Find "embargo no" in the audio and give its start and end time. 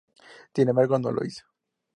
0.67-1.11